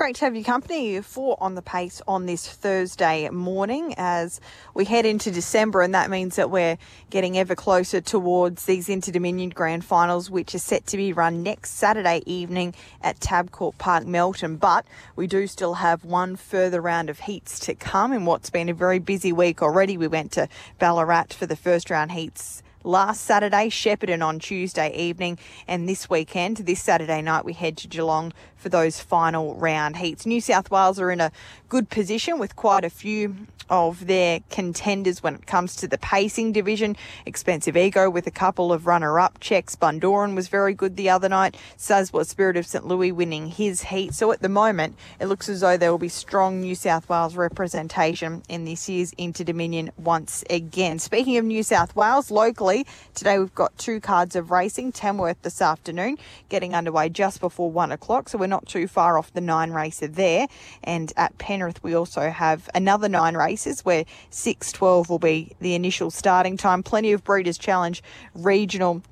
[0.00, 4.40] Great to have your company for On the Pace on this Thursday morning as
[4.72, 6.78] we head into December, and that means that we're
[7.10, 11.42] getting ever closer towards these Inter Dominion Grand Finals, which are set to be run
[11.42, 14.56] next Saturday evening at Tabcorp Park, Melton.
[14.56, 14.86] But
[15.16, 18.72] we do still have one further round of heats to come in what's been a
[18.72, 19.98] very busy week already.
[19.98, 20.48] We went to
[20.78, 25.38] Ballarat for the first round heats last Saturday, Shepparton on Tuesday evening,
[25.68, 30.26] and this weekend, this Saturday night, we head to Geelong for those final round heats.
[30.26, 31.32] New South Wales are in a
[31.70, 36.50] good position with quite a few of their contenders when it comes to the pacing
[36.50, 36.96] division.
[37.24, 39.76] Expensive Ego with a couple of runner-up checks.
[39.76, 41.56] Bundoran was very good the other night.
[41.78, 44.12] Sasbourt Spirit of St Louis winning his heat.
[44.12, 47.36] So at the moment, it looks as though there will be strong New South Wales
[47.36, 50.98] representation in this year's Inter Dominion once again.
[50.98, 52.84] Speaking of New South Wales, locally
[53.14, 54.90] today we've got two cards of racing.
[54.90, 56.18] Tamworth this afternoon,
[56.48, 58.28] getting underway just before one o'clock.
[58.28, 60.48] So we're not too far off the nine racer there.
[60.82, 66.10] And at Penrith, we also have another nine races where 6.12 will be the initial
[66.10, 66.82] starting time.
[66.82, 68.02] Plenty of Breeders' Challenge
[68.34, 69.02] regional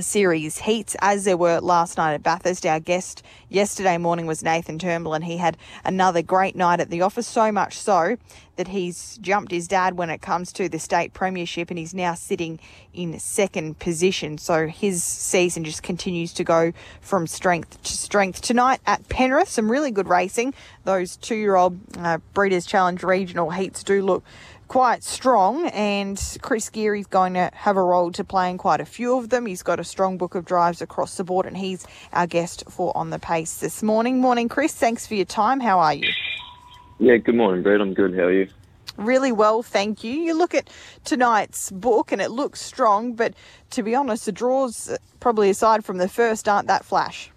[0.00, 2.66] series heats as there were last night at Bathurst.
[2.66, 7.02] Our guest yesterday morning was Nathan Turnbull, and he had another great night at the
[7.02, 7.26] office.
[7.26, 8.16] So much so
[8.56, 12.14] that he's jumped his dad when it comes to the state premiership, and he's now
[12.14, 12.58] sitting
[12.92, 14.38] in second position.
[14.38, 18.40] So his season just continues to go from strength to strength.
[18.40, 20.54] Tonight at Penrith, some really good racing.
[20.84, 24.24] Those two-year-old uh, Breeders' Challenge regional heats do look
[24.68, 28.84] quite strong, and Chris Geary's going to have a role to play in quite a
[28.84, 29.46] few of them.
[29.46, 32.96] He's got a strong book of drives across the board, and he's our guest for
[32.96, 34.20] On the Pace this morning.
[34.20, 34.74] Morning, Chris.
[34.74, 35.60] Thanks for your time.
[35.60, 36.10] How are you?
[36.98, 37.80] Yeah, good morning, Brett.
[37.80, 38.14] I'm good.
[38.14, 38.48] How are you?
[38.96, 40.12] Really well, thank you.
[40.12, 40.68] You look at
[41.04, 43.32] tonight's book and it looks strong, but
[43.70, 47.30] to be honest, the draws, probably aside from the first, aren't that flash.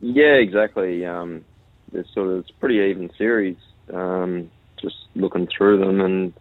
[0.00, 1.04] Yeah, exactly.
[1.04, 1.44] Um,
[1.92, 3.56] it's sort of it's a pretty even series.
[3.92, 6.32] Um, just looking through them, and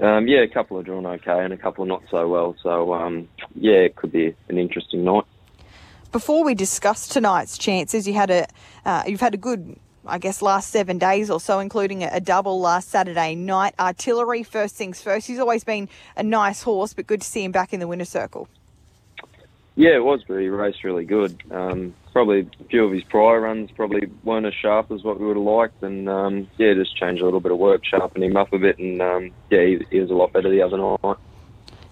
[0.00, 2.56] um, yeah, a couple are drawn okay, and a couple are not so well.
[2.62, 5.24] So um, yeah, it could be an interesting night.
[6.12, 8.46] Before we discuss tonight's chances, you had a
[8.84, 12.60] uh, you've had a good I guess, last seven days or so, including a, double
[12.60, 13.74] last Saturday night.
[13.78, 15.26] Artillery, first things first.
[15.26, 18.10] He's always been a nice horse, but good to see him back in the winner's
[18.10, 18.48] circle.
[19.76, 21.42] Yeah, it was, but he raced really good.
[21.50, 25.26] Um, probably a few of his prior runs probably weren't as sharp as what we
[25.26, 28.36] would have liked, and um, yeah, just changed a little bit of work, sharpened him
[28.36, 31.16] up a bit, and um, yeah, he, he was a lot better the other night.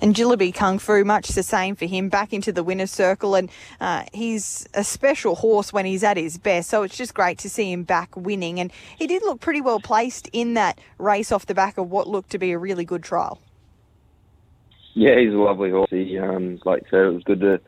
[0.01, 3.37] And Jillaby Kung Fu, much the same for him, back into the winner's circle.
[3.37, 3.49] And
[3.81, 6.71] uh, he's a special horse when he's at his best.
[6.71, 8.59] So it's just great to see him back winning.
[8.59, 12.09] And he did look pretty well placed in that race off the back of what
[12.09, 13.39] looked to be a really good trial.
[14.95, 15.91] Yeah, he's a lovely horse.
[15.91, 17.61] He, um, like I said, it was good to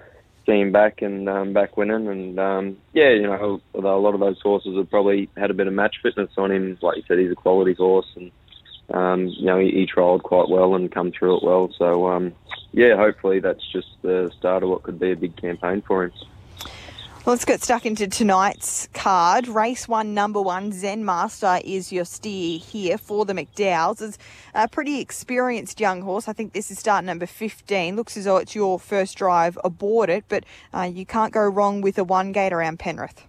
[0.47, 2.09] see him back and um, back winning.
[2.09, 5.67] And um, yeah, you know, a lot of those horses have probably had a bit
[5.67, 8.31] of match fitness on him, like you said, he's a quality horse, and
[8.93, 11.73] um, you know, he, he trialled quite well and come through it well.
[11.79, 12.35] So um,
[12.73, 16.12] yeah, hopefully that's just the start of what could be a big campaign for him.
[17.25, 19.49] Well, let's get stuck into tonight's card.
[19.49, 24.03] Race one, number one, Zen Master is your steer here for the McDowells.
[24.03, 24.19] It's
[24.55, 26.29] a pretty experienced young horse.
[26.29, 27.97] I think this is start number 15.
[27.97, 31.81] Looks as though it's your first drive aboard it, but uh, you can't go wrong
[31.81, 33.25] with a one gate around Penrith.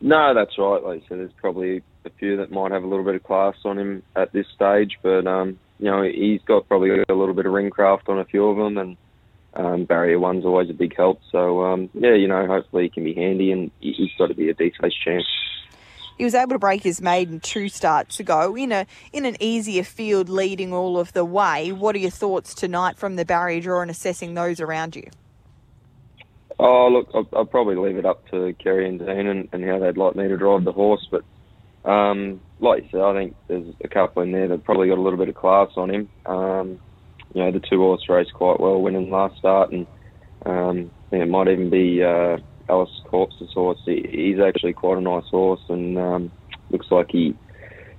[0.00, 0.82] No, that's right.
[0.82, 3.54] Like you said, there's probably a few that might have a little bit of class
[3.64, 7.46] on him at this stage, but um, you know he's got probably a little bit
[7.46, 8.96] of ring craft on a few of them, and
[9.54, 11.20] um, barrier one's always a big help.
[11.30, 14.48] So um, yeah, you know, hopefully he can be handy, and he's got to be
[14.48, 15.26] a decent chance.
[16.18, 19.84] He was able to break his maiden two starts ago in a in an easier
[19.84, 21.72] field, leading all of the way.
[21.72, 25.08] What are your thoughts tonight from the barrier draw and assessing those around you?
[26.58, 29.78] Oh, look, I'll, I'll probably leave it up to Kerry and Dean and, and how
[29.78, 31.08] they'd like me to drive the horse.
[31.10, 31.24] But
[31.90, 35.00] um, like you said, I think there's a couple in there that probably got a
[35.00, 36.10] little bit of class on him.
[36.26, 36.78] Um,
[37.32, 39.86] you know, the two horse raced quite well, winning last start, and
[40.46, 43.80] um, I think it might even be uh, Alice Corpse's horse.
[43.84, 46.32] He, he's actually quite a nice horse, and um,
[46.70, 47.36] looks like he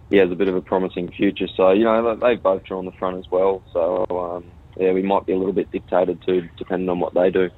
[0.10, 1.48] he has a bit of a promising future.
[1.56, 3.64] So you know, they've both drawn the front as well.
[3.72, 7.30] So um, yeah, we might be a little bit dictated to, depending on what they
[7.30, 7.50] do.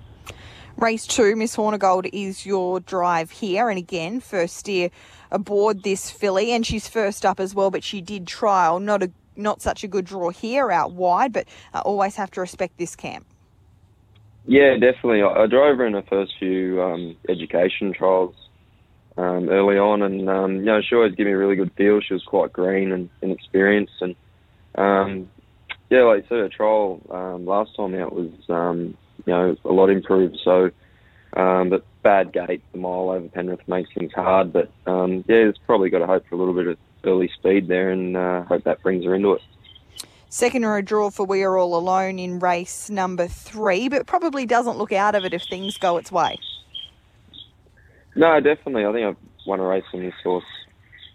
[0.77, 4.89] Race two, Miss Hornigold is your drive here, and again, first steer
[5.31, 7.69] aboard this filly, and she's first up as well.
[7.69, 11.47] But she did trial, not a not such a good draw here out wide, but
[11.73, 13.25] uh, always have to respect this camp.
[14.45, 15.21] Yeah, definitely.
[15.21, 18.35] I, I drove her in the first few um, education trials
[19.17, 22.01] um, early on, and um, you know she always gave me a really good feel.
[22.01, 24.15] She was quite green and inexperienced, and
[24.75, 25.29] um,
[25.89, 29.71] yeah, like I said, her trial um, last time out was um, you know a
[29.71, 30.37] lot improved.
[30.43, 30.71] So
[31.35, 34.53] Um, but bad gate, the mile over Penrith makes things hard.
[34.53, 37.67] But um, yeah, it's probably got to hope for a little bit of early speed
[37.67, 39.41] there, and uh, hope that brings her into it.
[40.29, 44.77] Second row draw for We Are All Alone in race number three, but probably doesn't
[44.77, 46.39] look out of it if things go its way.
[48.15, 48.85] No, definitely.
[48.85, 50.43] I think I've won a race on this horse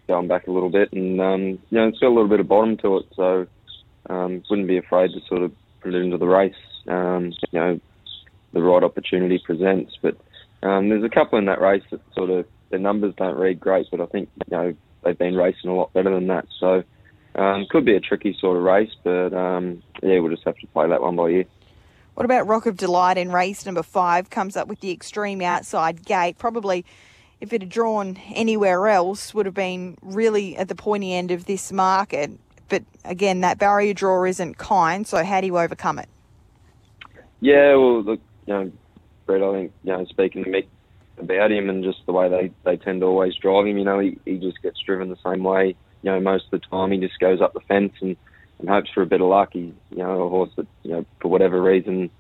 [0.06, 2.49] going back a little bit, and um, you know it's got a little bit of
[2.49, 3.46] bottom to it, so
[4.08, 6.55] um, wouldn't be afraid to sort of put it into the race.
[6.87, 7.81] Um, you know,
[8.52, 10.17] the right opportunity presents, but
[10.62, 13.87] um, there's a couple in that race that sort of the numbers don't read great,
[13.91, 14.75] but I think you know
[15.08, 16.84] they've been racing a lot better than that, so
[17.34, 20.66] um, could be a tricky sort of race, but um, yeah, we'll just have to
[20.69, 21.44] play that one by ear.
[22.14, 24.28] What about Rock of Delight in race number five?
[24.28, 26.37] Comes up with the extreme outside gate.
[26.37, 26.84] Probably,
[27.40, 31.44] if it had drawn anywhere else, would have been really at the pointy end of
[31.44, 32.32] this market.
[32.69, 35.06] But again, that barrier draw isn't kind.
[35.06, 36.08] So how do you overcome it?
[37.40, 38.72] Yeah, well, look, you know,
[39.26, 40.66] Brett, I think you know, speaking to Mick
[41.20, 43.99] about him and just the way they, they tend to always drive him, you know,
[43.99, 45.76] he, he just gets driven the same way.
[46.03, 48.17] You know, most of the time he just goes up the fence and
[48.59, 49.50] and hopes for a bit of luck.
[49.53, 52.11] He's you know a horse that you know for whatever reason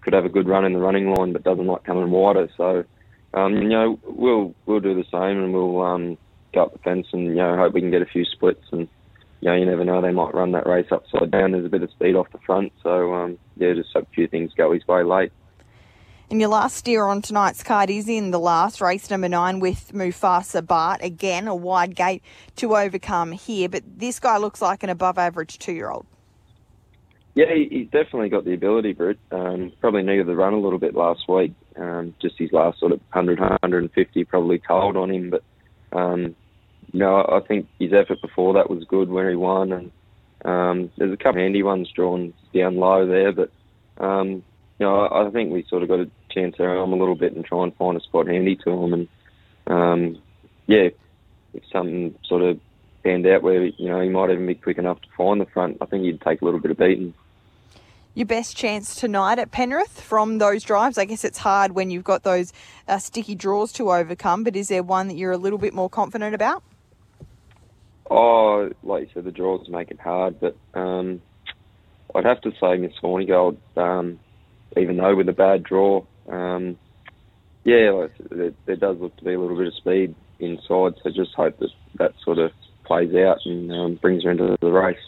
[0.00, 2.48] could have a good run in the running line, but doesn't like coming wider.
[2.56, 2.84] So
[3.32, 6.18] um, you know we'll we'll do the same, and we'll um,
[6.52, 8.64] go up the fence and you know hope we can get a few splits.
[8.72, 8.88] And
[9.40, 11.52] you know you never know they might run that race upside down.
[11.52, 14.52] There's a bit of speed off the front, so um, yeah, just a few things
[14.56, 15.32] go his way late.
[16.30, 19.92] And your last steer on tonight's card is in the last race, number nine, with
[19.92, 21.02] Mufasa Bart.
[21.02, 22.22] Again, a wide gate
[22.56, 26.06] to overcome here, but this guy looks like an above average two year old.
[27.34, 29.16] Yeah, he's definitely got the ability, Brett.
[29.32, 31.52] Um, probably needed the run a little bit last week.
[31.76, 35.30] Um, just his last sort of 100, 150 probably told on him.
[35.30, 35.42] But,
[35.92, 36.36] um,
[36.92, 39.72] know, I think his effort before that was good where he won.
[39.72, 39.90] And
[40.44, 43.32] um, there's a couple of handy ones drawn down low there.
[43.32, 43.50] But,
[43.98, 44.44] um,
[44.78, 47.14] you know, I, I think we sort of got to chance our arm a little
[47.14, 48.92] bit and try and find a spot handy to him.
[48.92, 49.08] And
[49.66, 50.22] um,
[50.66, 50.88] yeah,
[51.52, 52.60] if something sort of
[53.02, 55.78] panned out where you know he might even be quick enough to find the front,
[55.80, 57.14] I think he'd take a little bit of beating.
[58.16, 60.98] Your best chance tonight at Penrith from those drives?
[60.98, 62.52] I guess it's hard when you've got those
[62.86, 65.90] uh, sticky draws to overcome, but is there one that you're a little bit more
[65.90, 66.62] confident about?
[68.08, 71.22] Oh, like you said, the draws make it hard, but um,
[72.14, 74.20] I'd have to say Miss Hornigold, um,
[74.76, 76.78] even though with a bad draw, um,
[77.64, 80.94] yeah, there, there, does look to be a little bit of speed inside.
[81.02, 82.52] So just hope that that sort of
[82.84, 84.98] plays out and um, brings her into the race.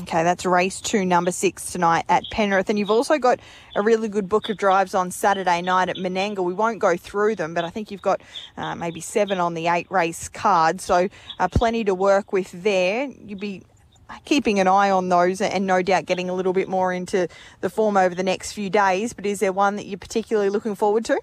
[0.00, 2.70] Okay, that's race two, number six tonight at Penrith.
[2.70, 3.40] And you've also got
[3.76, 6.44] a really good book of drives on Saturday night at Menangle.
[6.44, 8.22] We won't go through them, but I think you've got
[8.56, 10.80] uh, maybe seven on the eight race card.
[10.80, 13.04] So uh, plenty to work with there.
[13.04, 13.64] You'd be
[14.24, 17.28] keeping an eye on those and no doubt getting a little bit more into
[17.60, 19.12] the form over the next few days.
[19.12, 21.20] But is there one that you're particularly looking forward to?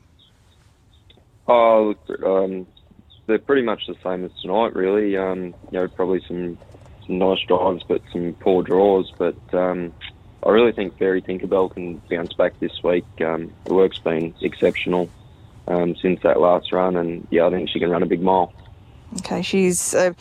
[1.47, 2.68] Oh, look, um,
[3.25, 5.18] they're pretty much the same as tonight, really.
[5.18, 6.57] Um, you know, probably some,
[7.06, 9.12] some nice drives, but some poor draws.
[9.18, 9.94] But um,
[10.44, 13.06] I really think Fairy Tinkerbell can bounce back this week.
[13.21, 15.09] Um, the work's been exceptional
[15.68, 18.53] um, since that last run, and yeah, I think she can run a big mile.
[19.17, 20.15] Okay, she's a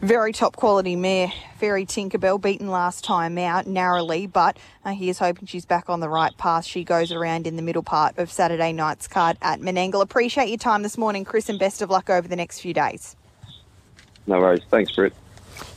[0.00, 1.32] very top quality mare.
[1.58, 6.00] Fairy Tinkerbell beaten last time out narrowly, but uh, he is hoping she's back on
[6.00, 6.64] the right path.
[6.64, 10.02] She goes around in the middle part of Saturday night's card at Menangle.
[10.02, 13.14] Appreciate your time this morning, Chris, and best of luck over the next few days.
[14.26, 14.62] No worries.
[14.70, 15.12] Thanks, Britt.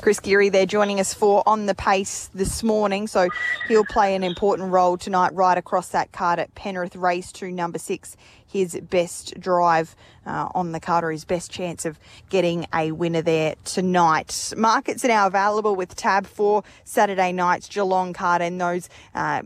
[0.01, 3.07] Chris Geary there joining us for On the Pace this morning.
[3.07, 3.29] So
[3.67, 7.79] he'll play an important role tonight right across that card at Penrith Race two number
[7.79, 8.15] six.
[8.45, 11.99] His best drive uh, on the card or his best chance of
[12.29, 14.53] getting a winner there tonight.
[14.55, 19.41] Markets are now available with tab for Saturday night's Geelong card and those uh,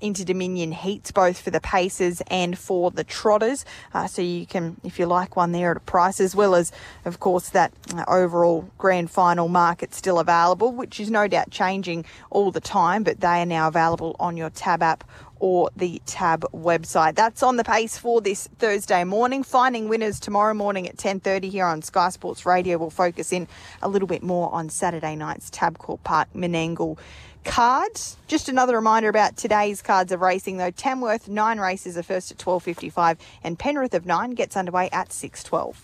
[0.00, 3.64] Inter Dominion heats, both for the Pacers and for the Trotters.
[3.94, 6.72] Uh, so you can, if you like one there at a price, as well as,
[7.04, 12.04] of course, that uh, overall grand final market still available, which is no doubt changing
[12.30, 15.04] all the time, but they are now available on your Tab app
[15.40, 17.14] or the Tab website.
[17.14, 19.42] That's on the pace for this Thursday morning.
[19.42, 22.78] Finding winners tomorrow morning at 10:30 here on Sky Sports Radio.
[22.78, 23.48] We'll focus in
[23.82, 26.98] a little bit more on Saturday night's Tabcorp Park Menangle
[27.44, 28.16] cards.
[28.26, 30.70] Just another reminder about today's cards of racing though.
[30.70, 35.76] Tamworth nine races are first at 12:55 and Penrith of nine gets underway at 6:12.